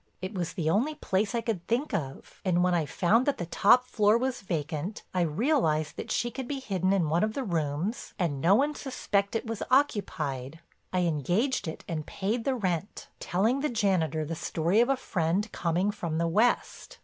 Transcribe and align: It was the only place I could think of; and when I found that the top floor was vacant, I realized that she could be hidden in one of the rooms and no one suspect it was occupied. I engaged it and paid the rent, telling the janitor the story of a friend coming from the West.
It 0.19 0.33
was 0.33 0.53
the 0.53 0.67
only 0.67 0.95
place 0.95 1.35
I 1.35 1.41
could 1.41 1.67
think 1.67 1.93
of; 1.93 2.41
and 2.43 2.63
when 2.63 2.73
I 2.73 2.87
found 2.87 3.27
that 3.27 3.37
the 3.37 3.45
top 3.45 3.85
floor 3.85 4.17
was 4.17 4.41
vacant, 4.41 5.03
I 5.13 5.21
realized 5.21 5.95
that 5.95 6.09
she 6.09 6.31
could 6.31 6.47
be 6.47 6.59
hidden 6.59 6.91
in 6.91 7.07
one 7.07 7.23
of 7.23 7.35
the 7.35 7.43
rooms 7.43 8.15
and 8.17 8.41
no 8.41 8.55
one 8.55 8.73
suspect 8.73 9.35
it 9.35 9.45
was 9.45 9.61
occupied. 9.69 10.59
I 10.91 11.01
engaged 11.01 11.67
it 11.67 11.83
and 11.87 12.03
paid 12.03 12.45
the 12.45 12.55
rent, 12.55 13.09
telling 13.19 13.59
the 13.59 13.69
janitor 13.69 14.25
the 14.25 14.33
story 14.33 14.81
of 14.81 14.89
a 14.89 14.97
friend 14.97 15.47
coming 15.51 15.91
from 15.91 16.17
the 16.17 16.27
West. 16.27 16.97